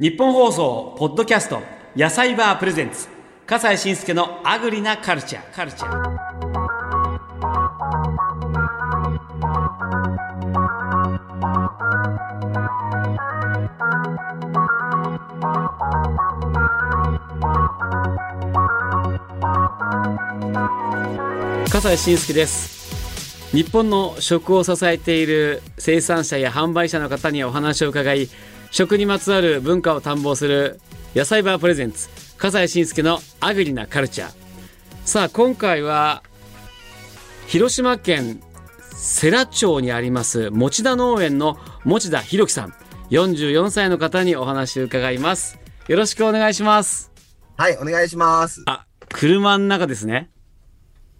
[0.00, 1.60] 日本放送ポッドキャスト
[1.96, 3.08] 野菜バープレゼンツ。
[3.48, 5.92] 笠西慎介のアグリなカルチャーカルチャー
[21.72, 23.50] 笠西慎介です。
[23.50, 28.28] 日本の食を支えている生産者や販売者の方にお話を伺い
[28.70, 30.80] 食にまつわる文化を探訪する
[31.14, 34.32] 野菜バープレゼンツ笠西慎介のアグリなカルチャー。
[35.04, 36.22] さあ今回は
[37.46, 38.42] 広島県
[38.92, 42.74] 世羅町にあります持田農園の持田博樹さん。
[43.10, 45.58] 44歳の方にお話を伺います。
[45.88, 47.10] よろしくお願いします。
[47.56, 48.62] はい、お願いします。
[48.66, 50.30] あ車の中ですね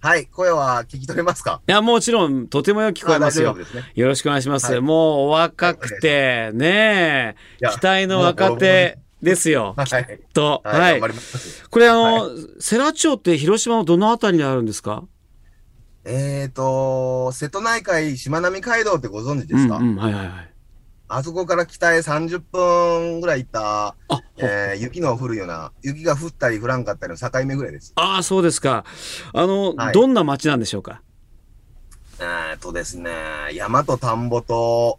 [0.00, 1.60] はい、声は聞き取れますか？
[1.66, 3.56] いやもちろんとてもよく聞こえますよ。
[3.64, 3.90] すね。
[3.94, 4.70] よろしくお願いします。
[4.70, 4.80] はい。
[4.80, 9.74] もうお若くて、ねえ、期待の若手ですよ。
[9.78, 10.20] はい。
[10.32, 11.12] と、はい、はい。
[11.70, 15.02] これあの、世羅町って広島のどのあたりにあるんですか？
[16.04, 20.50] えーと、瀬戸内海しまなみ海道ってご存知ですか、うんうん、はいはいはい。
[21.10, 27.92] あそこから北へ30分ぐらい行った、あ、えー雪の降るような、雪が降ったり降らんかったりの境目ぐらいです。
[27.96, 28.84] ああ、そうですか。
[29.32, 31.00] あの、はいどんな町なんでしょうか？
[32.20, 33.10] えーとですね、
[33.54, 34.98] 山と田んぼと、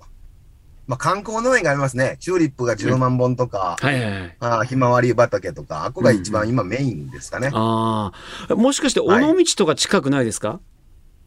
[0.88, 2.18] まあ、観光農園がありますね。
[2.20, 4.38] チューリップが10万本とか、はいはいはい。
[4.40, 7.52] あーひまわり畑とか、あこが一番今メインですかね。
[7.54, 8.12] あ
[8.50, 10.60] あ、もしかして尾はい道とか近くないですか、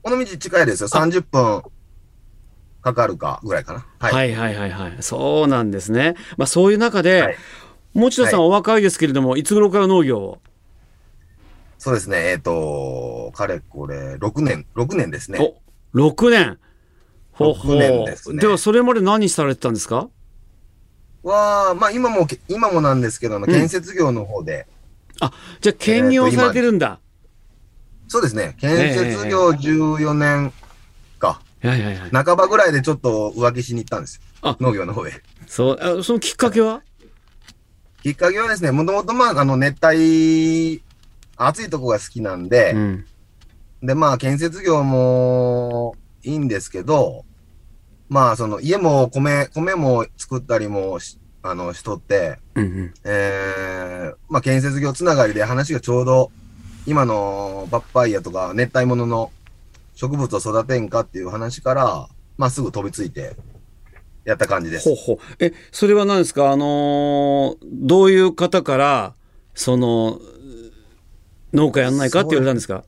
[0.02, 0.88] この道近いですよ。
[0.88, 1.62] 30分
[2.82, 3.86] かかるかぐらいかな。
[3.98, 4.12] はい。
[4.12, 6.14] はい、はいはいはいそうなんですね。
[6.36, 7.36] まあそういう中で、はい
[7.94, 10.38] 持田さんはいお若いですけれども、いつ頃から農業を？
[11.76, 12.30] そうですね。
[12.30, 15.38] えっ、と、かれこれ、6年、6年ですね。
[15.94, 16.58] お、6年。
[17.32, 17.76] ほうほう。
[17.76, 20.08] 6年ですねでは、それまで何されてたんですか？
[21.22, 24.66] は、まあ今も、今もなんですけど、建設業の方で、
[25.20, 26.98] あ、じゃあ、兼業されてるんだ。
[28.08, 28.56] そうですね。
[28.58, 30.56] 建設業14年か、
[31.62, 32.10] はいはいはい。
[32.10, 34.22] 半ばぐらいでちょっと浮気しに行ったんですよ。
[34.42, 35.12] あ農業の方へ。
[35.46, 36.82] そう、あそのきっかけは？
[38.02, 40.82] きっかけはですね、もともとまあ、あの、熱帯、
[41.36, 43.06] 暑いとこが好きなんで、うん。
[43.80, 47.24] で、まあ、建設業もいいんですけど、
[48.08, 52.94] まあ、その、家も米、米も作ったりもし、あの、しとって、うんうん。
[53.04, 56.32] えー、まあ、建設業つながりで話がちょうど、
[56.86, 59.30] 今のパッパイヤとか熱帯物の
[60.02, 63.36] 植物を育てんかっていう話から、まあ、すぐ飛びついて、
[64.24, 64.96] やった感じですほう。
[64.96, 65.18] ほう。
[65.44, 66.50] え、それは何ですか？
[66.50, 69.14] あのーどういう方から、
[69.54, 70.20] その、
[71.52, 72.84] 農家やんないかって言われたんですか？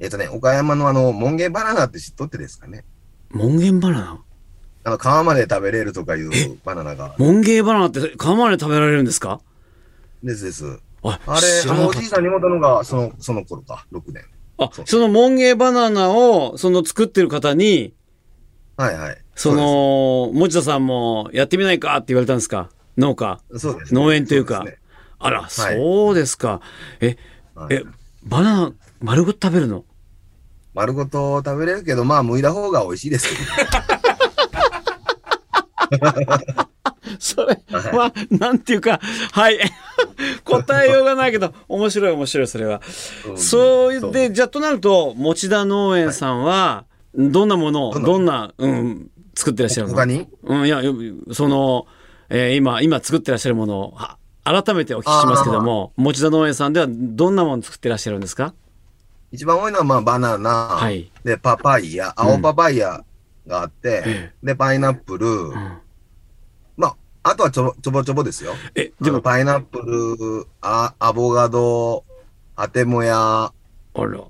[0.00, 2.84] えっ、とね、岡山のあの、門限バナナって知っとってですかね。
[3.30, 4.24] 門限バナナ？
[4.84, 6.30] あの、皮まで食べれるとかいう
[6.64, 7.14] バナナが。
[7.18, 9.40] 門限バナナって皮まで食べられるんですか？
[10.22, 10.80] ですです。
[11.02, 14.24] ああれ、あの、おじいさんにもたのが、その、その頃か、6年。
[14.58, 17.94] あその門限バナナをその作ってる方に
[18.76, 19.18] はいはい。
[19.36, 22.70] その持田さんもやってみないかって言われたんですか？
[22.96, 23.40] 農家。
[23.56, 24.62] そうですね、農園というか。
[24.64, 24.78] ね。
[25.18, 26.60] あらそうですか。
[27.00, 27.16] え
[27.54, 27.74] はい。
[27.74, 27.82] え
[28.22, 29.84] バナナ丸ごと食べるの？
[30.72, 33.40] 丸ごと食べれるけど、まあ、剥いだ方が美味しいですけど。
[36.38, 36.44] ね。
[37.20, 37.58] それ
[37.96, 38.98] はなんていうか
[39.32, 39.58] はい
[40.44, 42.80] 答えようがないけど 面白い面白いそれは。
[43.28, 43.38] うん。
[43.38, 46.84] そうでじゃあとなると持田農園さんは
[47.14, 49.94] どんなものをどんなうん作ってらっしゃるの？
[49.94, 50.28] 他に？
[50.44, 50.94] うん、いや、よ
[51.32, 51.86] その、
[52.28, 58.54] えー今、今作ってらっしゃるものを、は改めてお聞きしますけども、持田農園さんではどんなもの作ってらっしゃるんですか？
[59.32, 61.10] 一番多いのは、まあ、バナナ、はい。
[61.24, 63.02] で、パパイヤ、青パパイヤ
[63.46, 65.50] があって、えで、パイナップル、ん。
[65.54, 65.80] ま
[67.24, 68.52] あ、あとはちょぼちょぼちょぼですよ。
[68.74, 72.04] え、でも、パイナップル、あアボカド、
[72.54, 73.52] アテモヤ、あ
[73.94, 74.20] ら。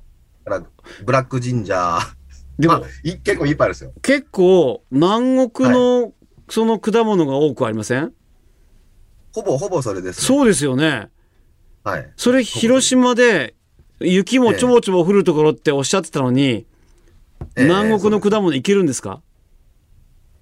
[1.05, 2.15] ブラックジンジャー。
[2.59, 3.93] でも、まあ、い結構いっぱいあるんですよ。
[4.01, 6.13] 結構、南国の、
[6.49, 8.13] その果物が多くありません？
[9.33, 10.27] ほぼほぼそれです、ね。
[10.27, 11.09] そうですよね。
[11.83, 12.13] はい。
[12.17, 13.55] それ、広島で、
[13.99, 16.67] 雪もちょぼちょぼ降るところっておっしゃってたのに、
[17.57, 19.21] ええ南国の果物いけるんですか？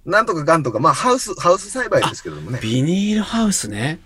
[0.05, 2.59] なんとかかんとか、まあ、ハウス、ハウス栽培ですけどもね。
[2.61, 4.01] ビニールハウスね。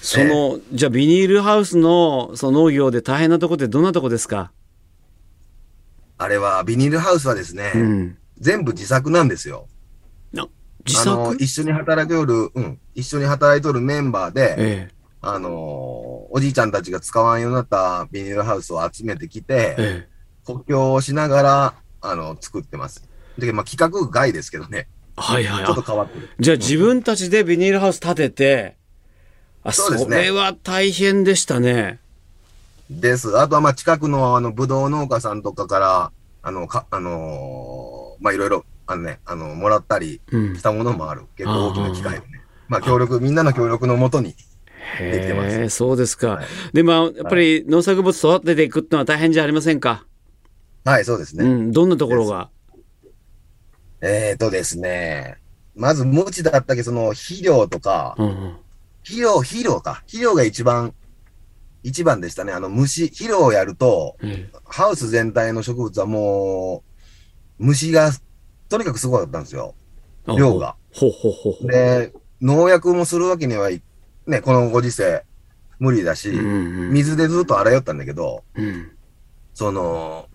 [0.00, 4.50] その、じゃあビニールハウスのその農業で大変なとこってどんなとこですか？
[6.18, 8.18] あれは、ビニールハウスはですね、うん。
[8.38, 9.68] 全部自作なんですよ。
[10.32, 10.48] な
[10.86, 15.52] 自あの、作一緒に働くよる、うん、一緒に働いとるメンバーで、えあのー
[16.34, 20.12] おじいちゃんたちが使わんようになったビニールハウスを集めてきて、ええ
[20.44, 23.08] 補強をしながら、あの、作ってます。
[23.38, 24.88] で、まあ、企画外ですけどね。
[25.16, 25.66] はいはい。
[25.66, 26.28] ちょっとあ変わってる。
[26.38, 28.76] じゃあ自分たちでビニールハウス建てて、
[29.62, 32.00] あ、そそうですねれは大変でしたね。
[32.90, 33.38] です。
[33.38, 36.12] あとは、まあ、近くの、あの、ぶどう農家さんとかから、
[36.42, 41.22] あの、か、あのーまあ、いろいろ、あのね、あの、もらったりうんしたものもある。
[41.36, 42.42] 結構大きな機械をね。
[42.68, 44.34] まあ、協力、みんなの協力のもとに。
[44.98, 46.28] できてますそうですか。
[46.28, 50.04] はいで、まあ、やっぱり農作物育てていくってのは大変じゃありませんか？
[50.84, 51.44] はい、そうですね。
[51.44, 52.50] うん、どんなところが？
[54.02, 55.36] えーとですね。
[55.76, 58.56] まず、無知だったけど、その、肥料とか、うんうん。
[59.04, 59.94] 肥料、肥料か。
[60.06, 60.92] 肥料が一番、
[61.84, 62.52] 一番でしたね。
[62.52, 66.82] あの、虫、肥料をやると、ええハウス全体の植物はも
[67.58, 68.10] う、虫が、
[68.68, 69.74] とにかくすごかったんですよ。
[70.26, 70.76] あ量が。
[70.92, 71.68] ほうほうほうほう。
[71.68, 73.82] で、農薬もするわけにはい、
[74.26, 75.24] ね、このご時世、
[75.78, 78.92] 無理だし、うんうん水でずっと洗いよったんだけど、うん。
[79.54, 80.28] その、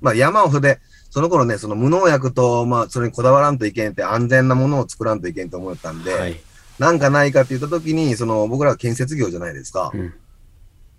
[0.00, 0.80] まあ山をそれで、
[1.14, 6.40] その頃ね、その無農薬と、まあそれにこだわらんといけんって安全なものを作らんといけんと思ったんで、はい。
[6.80, 9.92] なんかないかって言った時に、その僕らは建設業じゃないですか。
[9.94, 10.12] うん。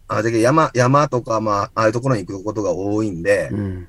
[0.08, 3.88] あで山、山とか、まあ、ああいうところに行くことが多いんで、うん。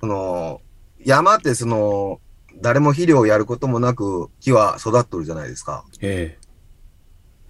[0.00, 0.60] その、
[1.02, 2.20] 山ってその、
[2.60, 5.86] 誰も肥料をやることもなく木は育っとるじゃないですか。
[6.02, 6.36] え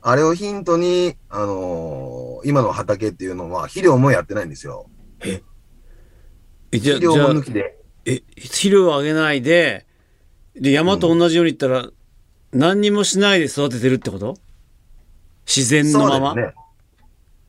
[0.03, 4.87] あれをヒントに、あのー今の畑っていうのは肥料もやってないんですよ。
[5.25, 5.43] え。
[6.71, 7.79] えじゃあ、肥料も抜きで。
[8.05, 9.87] え、肥料をあげないで、
[10.55, 11.91] で、山と同じように言ったら、
[12.53, 14.37] 何にもしないで育ててるってこと？
[15.47, 16.35] 自然のまま？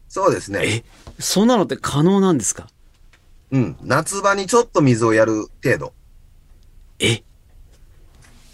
[0.08, 0.62] そうですね。
[0.62, 0.84] そうですね。
[1.18, 2.68] え、そんなのって可能なんですか？
[3.52, 3.78] うん。
[3.82, 5.94] 夏場にちょっと水をやる程度。
[7.00, 7.24] え？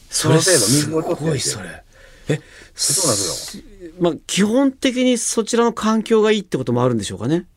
[0.10, 1.84] それすごいそれ。
[2.30, 2.40] え、
[2.74, 3.64] そうなんですよ。
[4.00, 7.48] まあ、基本的にそちらの環境がいいってこともあるんでしょうかね？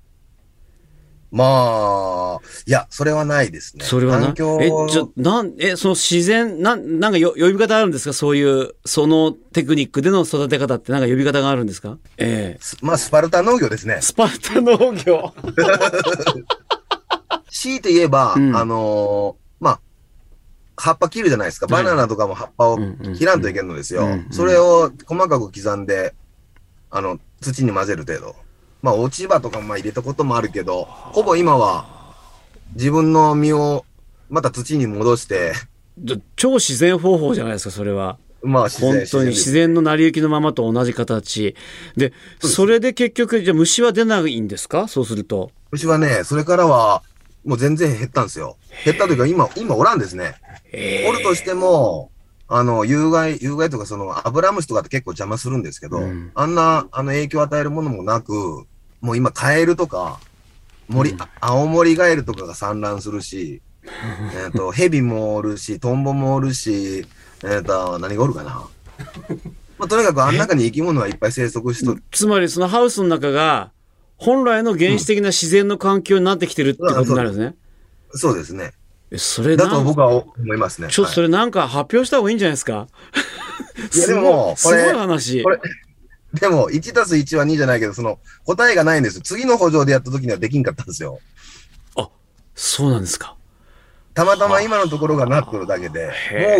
[1.30, 3.84] まあ、いや、それはないですね。
[3.84, 8.14] それはなえ、じゃ、なん、え、その自然、なん、なんかよ呼び方あるんですか？
[8.14, 11.98] そういう、そのテクニックでの育て方ってなんか呼び方があるんですか？
[12.16, 13.98] ええまあ、スパルタ農業ですね。
[14.00, 15.34] スパルタ農業。
[17.50, 19.80] 強いて言えば、うんあのーまあ、
[20.76, 21.66] 葉っぱ切るじゃないですか。
[21.66, 22.78] はいバナナとかも葉っぱを
[23.16, 24.06] 切らんといけんのですよ。
[24.30, 26.14] それを細かく刻んで、
[26.90, 28.36] あの、土に混ぜる程度。
[28.88, 31.86] まあ、落ち葉とかもまあ入れたこともあるけど、ほぼ今は、
[32.74, 33.84] 自分の実を
[34.30, 35.52] また土に戻して、
[35.98, 38.18] じゃ超自然方法じゃないですか、それは。
[38.42, 41.54] まあ、自然本当に自自然の成り行きのままと同じ形。
[41.96, 44.88] で、それで結局、じゃあ虫は出ないんですか？
[44.88, 45.50] そうすると。
[45.70, 47.02] 虫はね、それからは、
[47.44, 48.56] もう全然減ったんですよ。
[48.84, 50.36] 減ったというか、今、今おらんですね。
[50.72, 52.10] えおるとしても、
[52.46, 58.66] あの、有害、有害とか、その、アブラムシとかって結構邪魔するんですけど、うんあんな、あの、影響を与えるものもなく、
[59.00, 60.20] もう今、カエルとか、
[60.88, 63.62] 森、うんあ青森ガエルとかが産卵するし、
[64.44, 67.06] えっと、 ヘビもおるし、トンボもおるし、
[67.44, 68.64] えっ、と、何がおるかな。
[69.78, 72.02] まあ、とにかく、あん中に生き物はいっぱい生息しとる。
[72.10, 73.70] つまりそのハウスの中が、
[74.16, 77.54] 本来の原始的な自然の環境になってきてるってことになるんですね。
[78.10, 78.72] そうですね。
[79.10, 80.88] えそれだと僕は思いますね。
[80.90, 82.88] ちょっとそれなんか発表した方がいいんじゃないですか？
[83.94, 85.50] いやでも すごい話こ。
[85.50, 85.60] れ
[86.34, 89.22] でも、1たす1は2じゃないけど、その、答えがないんですよ。
[89.22, 91.20] 次の補助でやった時にはできんかったんですよ。
[92.60, 93.36] そうなんですか。
[94.14, 96.10] たまたま今のところがなっとるだけで、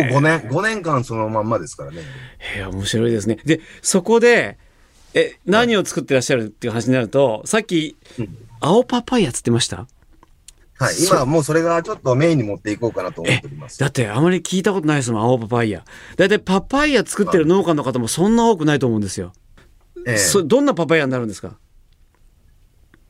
[0.09, 2.03] もう5年、5年間そのまんまですからね。
[2.37, 3.37] へえ、面白いですね。
[3.43, 4.57] で、そこで、
[5.13, 9.87] え、何を作ってらっしゃるっていう話になると、さっきうん、青パパイヤっつってました？
[10.77, 10.95] はい。
[11.05, 13.77] 今はもうそれがちょっとメインに持っていこうかなと思っております。
[13.77, 15.83] だってあまり聞いたことないですもん、青パパイヤ。
[16.15, 19.33] だいたいパパイヤ作ってる農家の方もそんな多くないと思うんですよ。
[20.13, 21.57] えそどんなパパイヤになるんですか？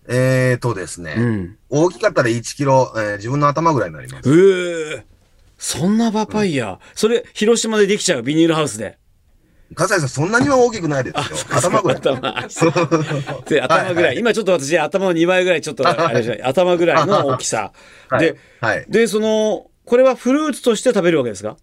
[0.08, 1.58] ええーとですね、うん。
[1.70, 4.30] 大きかったら1キロ、えー自分の頭ぐらいになります。
[4.30, 5.06] うえ
[5.58, 8.98] そんなパパイヤ、それ、広島でできちゃう、ビニールハウスで。
[9.76, 11.38] 笠井さん、そんなには大きくないですよ。
[11.52, 11.98] 頭ぐらい。
[11.98, 12.22] 頭。
[13.46, 17.74] で頭ぐらい、はいはい今ちょっと私、頭の2倍ぐらい、ちょっと、あれじゃない、頭ぐらいの大きさ。
[18.10, 18.86] はいで、はい。
[18.90, 21.58] で、その、これはフルーツとして食べるわけですか？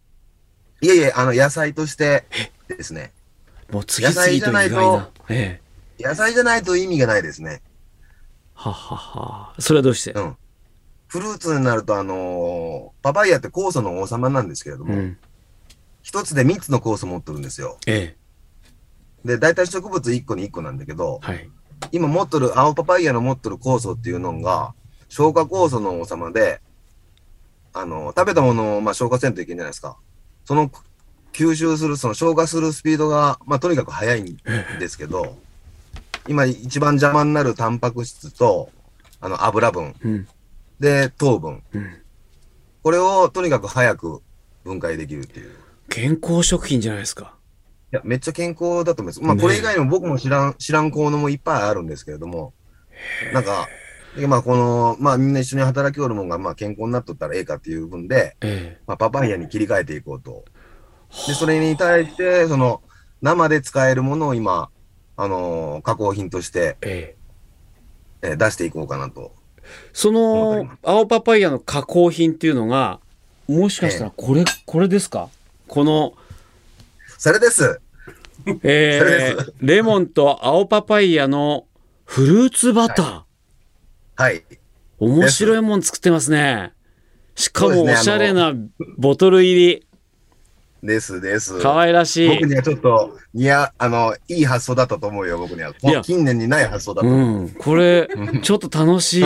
[0.83, 2.27] いえいえ、あの、野菜として
[2.69, 3.13] ですね。
[3.73, 5.11] もう次々と意外とな。
[5.29, 5.61] え
[5.99, 6.03] え。
[6.03, 7.63] 野菜じゃないと意味がないですね。
[8.55, 9.55] ははは。
[9.59, 10.13] それはどうして？
[10.13, 10.37] うん。
[11.09, 15.19] フルーツになると、あのーパパイヤって酵素の王様なんですけれども、うん。
[16.03, 17.79] 一つで三つの酵素持ってるんですよ。
[17.87, 18.17] え
[19.25, 19.27] え。
[19.27, 21.51] で、大体植物一個に一個なんだけど、はい。
[21.93, 24.75] 今持ってる、青パパイヤの持ってる酵素っていうのが、
[25.09, 26.61] 消化酵素の王様で、
[27.73, 29.99] あの、食べたものを、まあ、消化せんといけんじゃないですか。
[30.45, 30.71] その、
[31.37, 34.39] 吸収する、その消化するスピードが、まあ、とにかく速いん
[34.81, 35.37] ですけど、
[36.27, 38.71] 今一番邪魔になるタンパク質と、
[39.21, 40.29] あの、油分、うん。
[40.81, 41.63] で、糖分。
[41.75, 41.97] うん。
[42.83, 44.23] これをとにかく早く
[44.65, 45.51] 分解できるっていう。
[45.91, 47.35] 健康食品じゃないですか。
[47.93, 49.23] いや、めっちゃ健康だと思います。
[49.23, 52.55] まあ、ねこれ以外にも僕も知らん、知らん効能もいっぱいあるんですけれども、
[53.35, 53.69] なんか、
[54.17, 60.47] でまあ、この、まあ、みんな一緒に働きおるもんが、まあ、健康になっとったらええかっていう分で、えまあ、パパイヤに切り替えていこうと。
[61.27, 62.83] で、それに対して、その、
[63.23, 64.69] 生で使えるものを今、
[65.17, 67.17] あのー加工品として、え
[68.23, 69.33] えええー出していこうかなと。
[69.93, 73.01] その青パパイヤの加工品っていうのが
[73.49, 75.29] もしかしたらこれ、これですか？
[75.69, 76.15] この、
[77.19, 77.81] それです。
[78.63, 81.67] えー、レモンと青パパイヤの
[82.05, 83.23] フルーツバター。
[84.17, 84.45] はい。
[84.99, 86.73] 面白いもん作ってますね。
[87.35, 88.53] しかもおしゃれな
[88.99, 89.86] ボトル入り。
[90.83, 91.61] です、です。
[91.61, 92.29] 可愛らしい。
[92.29, 95.71] 僕にはちょっと、いや、あの、いい発想だったと思うよ、僕には。
[95.71, 97.11] いや近年にない発想だった。
[97.11, 97.49] うん。
[97.59, 98.09] これ、
[98.43, 99.25] ちょっと楽し い。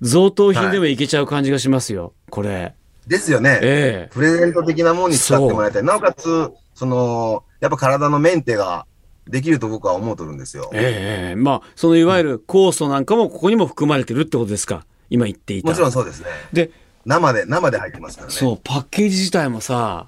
[0.00, 2.12] 贈答品でもいけちゃう感じがしますよ。
[2.30, 2.74] これ。
[3.06, 3.58] ですよね。
[3.62, 5.84] ええプレゼント的なものに使ってもらいたい。
[5.84, 8.86] なおかつ、その、やっぱ体のメンテが
[9.28, 10.70] できると僕は思うとるんですよ。
[10.72, 14.84] ええまあ、そのいわゆる酵素なんかもここにも含まれてるってことですか。
[15.10, 15.68] 今言っていた。
[15.68, 16.26] もちろんそうですね。
[16.52, 16.70] で、
[17.04, 18.34] 生で、生で入ってますからね。
[18.34, 20.06] そう、パッケージ自体もさ、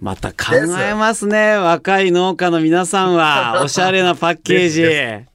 [0.00, 1.54] また考えますね。
[1.56, 3.60] 若い農家の皆さんは。
[3.64, 4.82] おしゃれなパッケージ。
[4.82, 5.28] ね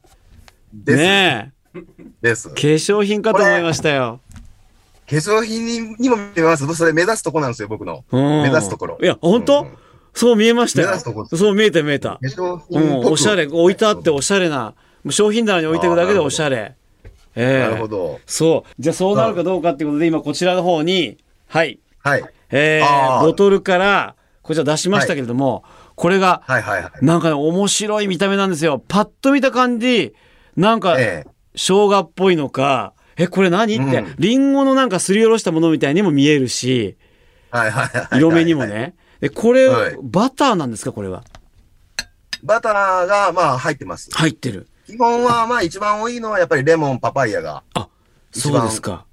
[0.93, 1.81] え。
[2.21, 2.49] です。
[2.49, 4.19] 化粧品かと思いましたよ。
[5.09, 6.75] 化粧品ににも見えます。
[6.75, 8.03] それ目指すとこなんですよ、僕の。
[8.11, 9.77] うん目指すところいや、本当、うん
[10.11, 11.25] そう見えましたよ目指すとこ。
[11.25, 12.09] そう見えた見えた。
[12.09, 14.73] 化粧うん、品っぽくおしゃれ、置いてあっておしゃれな、
[15.09, 16.75] 商品棚に置いていくだけでおしゃれ。
[17.35, 18.19] ええなるほど。
[18.25, 18.81] そう。
[18.81, 22.23] じゃあそうなるかどうかっていうことで、今こちらの方に、はい、はい。
[22.49, 24.15] えーボトルから、
[24.49, 25.63] こちら出しましたけれども、
[25.93, 27.05] これが、はいはいはい。
[27.05, 28.83] なんかね、面白い見た目なんですよ。
[28.87, 30.15] パッと見た感じ、
[30.55, 31.29] なんか、ええ。
[31.51, 33.75] 生姜っぽいのか、え、これ何？
[33.75, 36.97] ってうん、リンゴのなんかすりおろしたものみたいにも見えるし、
[37.51, 38.17] はいはいはいはい。
[38.17, 38.95] 色目にもね。
[39.19, 41.23] で、これ、はいバターなんですか、これは？
[42.41, 44.09] バターが、まあ入ってます。
[44.13, 44.67] 入ってる。
[44.87, 47.61] 基本は、まあ一番多いのはやっぱりレモン、パパイヤが。
[47.75, 47.87] あ、
[48.31, 49.05] そうですか。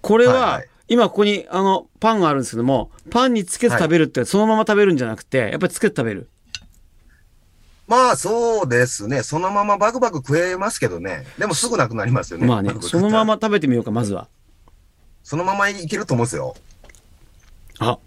[0.00, 6.28] これは、はいはい今ここにあのパンがあるんですけども、パンにつけて食べるって、そのまま食べるんじゃなくて、やっぱりつけて食べる。
[7.86, 9.22] まあそうですね。
[9.22, 11.26] そのままバクバク食えますけどね。
[11.38, 12.46] でもすぐなくなりますよね。
[12.48, 14.26] まあねそのまま食べてみようか、まずは。
[15.22, 16.56] そのままいけると思うんですよ。
[17.78, 17.98] あ、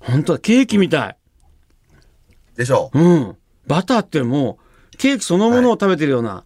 [0.00, 1.16] 本当だ、ケーキみたい。
[2.56, 2.98] でしょう。
[2.98, 3.36] うん。
[3.68, 4.58] バターっても
[4.92, 6.42] う、ケーキそのものを食べてるような。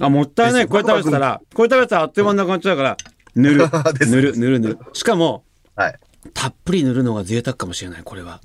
[0.00, 0.68] あ、もったいない。
[0.68, 2.96] これ食べてたら、これ食べたらあっという間になくなっちゃうから、
[3.40, 3.68] 塗る。
[4.06, 4.78] 塗る、塗る、塗る。
[4.92, 5.44] しかも、
[5.74, 5.98] はい。
[6.34, 8.40] たっぷり塗るのが贅沢かもしれない、これは。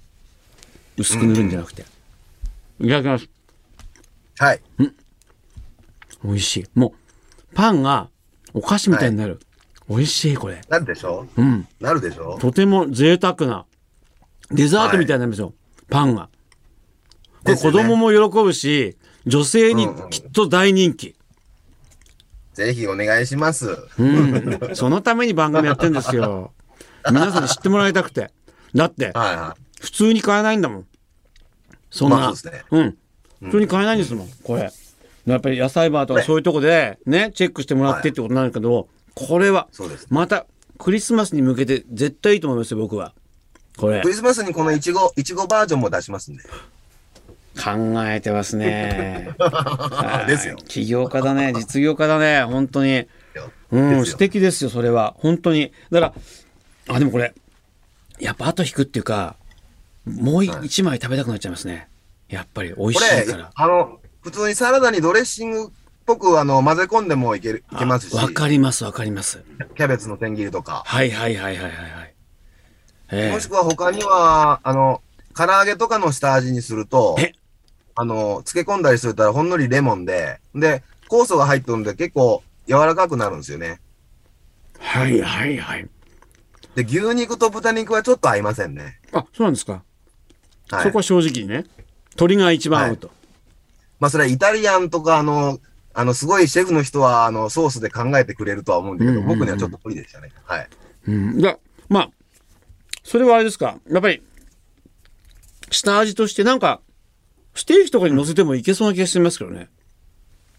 [0.97, 1.85] 薄く塗るんじゃなくて。
[2.79, 3.29] いただきます。
[4.37, 4.61] はい。
[6.23, 6.65] 美味しい。
[6.73, 8.09] もう、パンが
[8.53, 9.39] お菓子みたいになる。
[9.89, 10.61] 美味しい、これ。
[10.69, 11.43] なるでしょう？
[11.43, 11.67] ん。
[11.79, 13.65] なるでしょとても贅沢な、
[14.51, 15.53] デザートみたいになるんですよ。
[15.89, 16.29] パンが。
[17.43, 21.15] これ子供も喜ぶし、女性にきっと大人気。
[22.55, 23.77] ぜひお願いします。
[23.99, 24.69] うん。
[24.73, 26.53] そのために番組やってんですよ。
[27.11, 28.31] 皆さんに知ってもらいたくて。
[28.73, 30.85] だって、はいは普通に買えないんだもん。
[31.91, 32.17] そんな。
[32.17, 32.97] まあそうですねうん。
[33.43, 34.71] 普通に買えないんですもん、これ。
[35.25, 40.45] やっぱり野菜バーとかそういうとこでね、チェックしてもらってってことなんだけど、これは、そうですまた
[40.77, 43.13] クリスマスに向けて絶対いいと思いますよ、僕は。
[43.77, 44.01] これい。
[44.01, 44.07] ク。
[44.07, 46.43] リスマスにこのいちご、いちごバージョンも出しますんで。
[47.55, 47.71] 考
[48.05, 49.29] えてますね。
[50.27, 53.07] ですよはい起業家だね、実業家だね、本当に。
[53.71, 55.15] うん、素敵ですよ、それは。
[55.19, 55.73] 本当に。
[55.91, 56.13] だか
[56.87, 57.33] ら、あ、でもこれ、
[58.19, 59.35] やっぱ後引くっていうか、
[60.05, 61.87] もうい一枚食べたくなっちゃいますね。
[62.29, 63.51] やっぱり美味しいから、。
[63.53, 65.67] あの、普通にサラダにドレッシングっ
[66.05, 69.43] ぽくあの混ぜ込んでもいけるいけますし、わかります、わかります。
[69.75, 70.83] キャベツの千切りとか。
[70.85, 72.15] はいはいはいはいはいはい。
[73.11, 75.01] えもしくは他には、あの、
[75.35, 77.33] 唐揚げとかの下味にするとえ、
[77.95, 83.79] あの、漬け込んだりするとほんのりレモンで、で、酵素が入ってるんで結構柔らかくなるんですよね。
[84.79, 85.87] はいはいはい。
[86.75, 88.99] で、牛肉と豚肉はちょっと合いませんね。
[89.13, 89.83] あ、そうなんですか。
[90.69, 90.83] はい。
[90.83, 91.65] そこは正直にね。
[92.11, 93.11] 鶏が一番合うと。
[93.99, 95.59] まあ、それはイタリアンとか、あの、
[95.93, 100.31] あの、すごいシェフの人は、あの、ソースで考えてくれるとは思うんだけど、うんうんうん僕にはちょっと無理でしたね。
[100.43, 100.67] はい。
[101.07, 101.41] うん。
[101.41, 102.09] だまあ、
[103.03, 103.77] それはあれですか。
[103.89, 104.21] やっぱり、
[105.71, 106.81] 下味としてなんか、
[107.55, 109.69] ステーキとかに乗せてもいけそうな気がしてますけどね。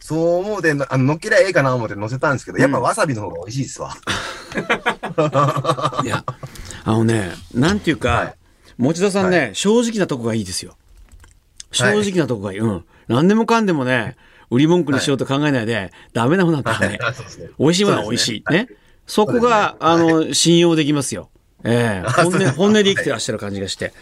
[0.00, 3.96] そう思うて、あの、乗っけりゃええかな思って乗せたんですけど、やっぱわさびの方が美味しいですわ。
[6.04, 6.24] いや、
[6.84, 8.34] あのね、なんていうか、はい
[8.78, 10.76] 持田さんね、正直なとこがいいですよ。
[11.72, 12.58] 正直なとこがいい。
[12.58, 12.84] うん。
[13.08, 14.16] 何でもかんでもね、
[14.50, 16.98] 売り文句にしようと考えないで、ダメなものなんてダメ。
[17.58, 18.52] 美味しいものは美味しい。
[18.52, 18.68] ね。
[19.06, 21.30] そこが、あの、信用できますよ。
[21.64, 23.92] ええ 本音、本音で生きてらっしゃる感じがして。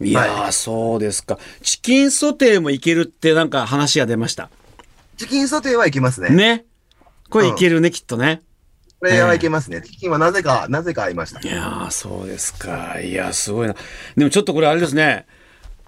[0.00, 1.38] いやー、そうですか。
[1.62, 4.50] チキンソテーもいけるってなんか話が出ました。
[5.16, 6.30] チキンソテーはいけますね。
[6.30, 6.64] ね。
[7.30, 8.42] これいけるね、きっとね。
[9.00, 9.82] これはいけますね。
[9.82, 11.46] チキンはなぜか、なぜか合いましたい。
[11.46, 13.00] やー、そうですか。
[13.00, 13.74] いや、すごいな。
[14.16, 15.26] でもちょっとこれあれですね。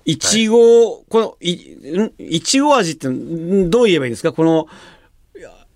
[0.04, 4.32] いちご、この、い、んいちご味ってんどう言えばいいですか？
[4.32, 4.68] この、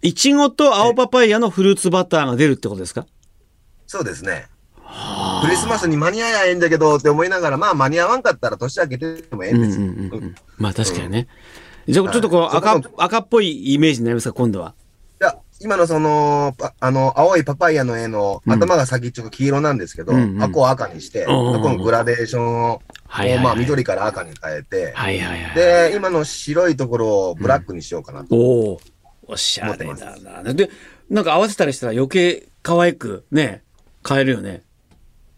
[0.02, 3.06] いちごと青パパイヤのフルーツバターが出るってことですか？
[3.86, 4.46] そうですね。
[5.40, 9.86] クリスマスに間に合えばいいんだけどって思いながら、まあ間に合わんかったら年明けてもええんですよ。
[9.86, 10.34] うんうんうんうん。
[10.58, 11.28] まあ確かにね。
[11.88, 14.34] じゃあちょっとこうはい赤っぽいイメージになりますか？
[14.34, 14.74] 今度は。
[15.20, 25.54] いや、今のその、パあの、青いパパイヤの絵のうん頭が先っちょが黄色なんですけど、うんうん箱を赤にして、うんうんうん箱のグラデーションを、はいはいはいまあ緑から赤に変えて、はいはいはい。
[25.54, 28.34] で、今の白いところをブラックにしようかなと。
[28.34, 28.80] おお
[29.26, 30.54] おしゃれだな。
[30.54, 30.70] で、
[31.08, 33.62] なんか合わせたりしたら余計可愛くね、
[34.08, 34.62] 変えるよね。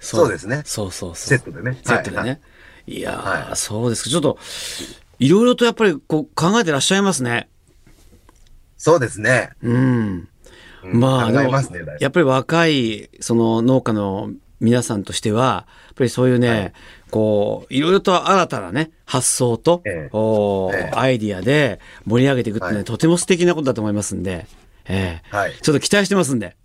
[0.02, 1.28] そうですねそうそうそう。
[1.28, 1.78] セットでね。
[1.84, 2.36] セットでね。、は
[2.86, 4.10] いやー、はそうですか。
[4.10, 4.38] ちょっと、
[5.18, 7.48] いろいろとやっぱりこう考えてらっしゃいますね。
[8.76, 9.50] そうですね。
[9.62, 10.28] うん。
[10.84, 16.72] うんまあ、やっぱり若い、その農家の皆さんとしては、やっぱりそういうね、はい
[17.12, 24.46] こう、いろいろと新たなね、発想と、ええおーええアイディアで盛り上げていくってね、はいとても素敵なことだと思いますんで、
[24.86, 25.52] ええはい。
[25.60, 26.56] ちょっと期待してますんで。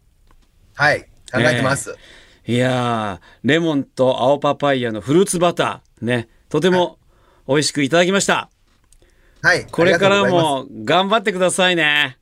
[0.74, 1.02] はい。
[1.32, 1.96] 考えてます。
[2.48, 6.98] いやー、レモンと青パパイヤのフルーツバター、ね、とても
[7.46, 8.50] 美味しくいただきました。
[9.42, 9.66] はい。
[9.66, 12.18] これからも頑張ってくださいね。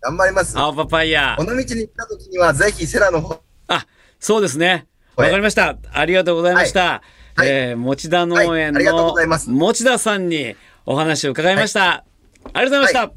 [0.00, 0.58] 頑張ります。
[0.58, 1.44] 青パパイヤ尾。
[1.44, 3.86] 道に行った時には、ぜひセラの方、あ、
[4.18, 4.86] そうですね。
[5.14, 5.76] わはいかりました。
[5.92, 6.80] ありがとうございました。
[6.80, 6.90] はい
[7.36, 9.14] はいえー持田農園の
[9.46, 11.90] 持田さんにお話を伺いました。
[11.90, 12.04] あ
[12.44, 13.00] りがとうございました。
[13.00, 13.12] はい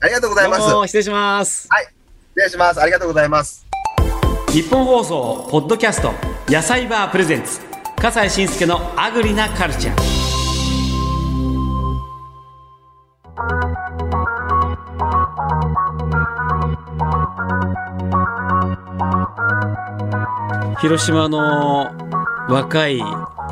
[0.00, 0.60] ありがとうございます。
[0.60, 0.88] どうもはい。
[0.88, 1.62] 失礼します。
[1.62, 1.70] 失
[2.36, 2.80] 礼します。
[2.80, 3.65] ありがとうございます。
[4.56, 6.14] 日本放送ポッドキャスト
[6.48, 7.60] 野菜バープレゼンツ
[7.96, 9.96] 笠西慎介のアグリなカルチャー。
[20.80, 21.90] 広島の
[22.48, 23.02] 若い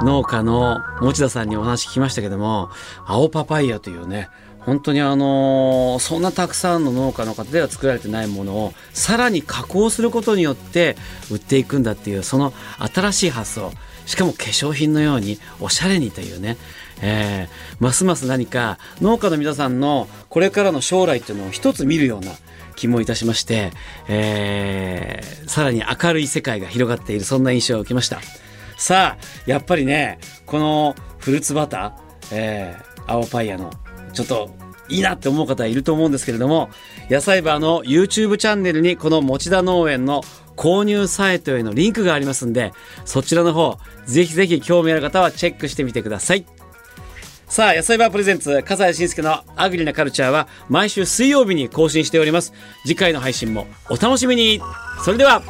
[0.00, 2.70] 農家の持田さんにお話聞きましたけども
[3.04, 4.30] 青パパイヤというね
[4.66, 10.96] 本当にあのそんなたくさんの農家の方では作られてないものをさらに加工することによって
[11.30, 13.72] 売っていくんだっていうその新しい発想。
[14.06, 16.58] しかも化粧品のようにおしゃれにというね、
[17.00, 22.32] えーますます何か農家の皆さんのこれからの将来っていうのを一つ見るような
[22.76, 23.72] 気もいたしまして、
[24.08, 28.20] えーさらに明るい世界が広がっているそんな印象を受けました。
[28.76, 31.92] さあやっぱりねこのフルーツバター、
[32.32, 33.70] えー青パイヤの
[34.14, 34.50] ちょっと
[34.88, 36.70] いいなって思う方いると思うんですけれども
[37.10, 40.22] 野菜バーの YouTube チャンネルにこの持田農園の
[40.56, 42.72] 購入サイトへのリンクがありますんで
[43.04, 46.46] そちらの方ぜひぜひ興味ある方はチェックしてみてください
[47.46, 52.52] さあ、野菜バープレゼンツ、笠西慎介のアグリなカルチャーは毎週水曜日に更新しております。
[52.84, 54.60] 次回の配信もお楽しみに。
[55.04, 55.40] それでは、